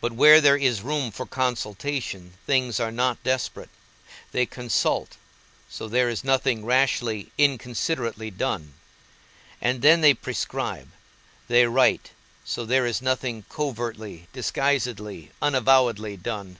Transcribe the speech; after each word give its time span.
But 0.00 0.10
where 0.10 0.40
there 0.40 0.56
is 0.56 0.82
room 0.82 1.12
for 1.12 1.24
consultation 1.24 2.34
things 2.46 2.80
are 2.80 2.90
not 2.90 3.22
desperate. 3.22 3.70
They 4.32 4.44
consult, 4.44 5.16
so 5.68 5.86
there 5.86 6.08
is 6.08 6.24
nothing 6.24 6.64
rashly, 6.64 7.30
inconsiderately 7.38 8.32
done; 8.32 8.74
and 9.60 9.82
then 9.82 10.00
they 10.00 10.14
prescribe, 10.14 10.88
they 11.46 11.64
write, 11.68 12.10
so 12.44 12.64
there 12.66 12.86
is 12.86 13.00
nothing 13.00 13.44
covertly, 13.48 14.26
disguisedly, 14.32 15.30
unavowedly 15.40 16.16
done. 16.16 16.58